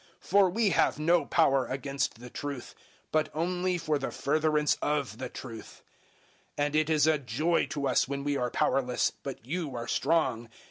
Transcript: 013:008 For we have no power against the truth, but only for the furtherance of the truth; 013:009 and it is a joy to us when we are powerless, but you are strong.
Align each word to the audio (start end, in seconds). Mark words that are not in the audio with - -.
013:008 0.19 0.27
For 0.31 0.49
we 0.49 0.69
have 0.71 0.97
no 0.97 1.25
power 1.27 1.67
against 1.67 2.19
the 2.19 2.31
truth, 2.31 2.73
but 3.11 3.29
only 3.35 3.77
for 3.77 3.99
the 3.99 4.09
furtherance 4.09 4.75
of 4.81 5.19
the 5.19 5.29
truth; 5.29 5.83
013:009 6.57 6.65
and 6.65 6.75
it 6.75 6.89
is 6.89 7.05
a 7.05 7.19
joy 7.19 7.67
to 7.67 7.87
us 7.87 8.07
when 8.07 8.23
we 8.23 8.35
are 8.35 8.49
powerless, 8.49 9.11
but 9.21 9.45
you 9.45 9.75
are 9.75 9.87
strong. 9.87 10.49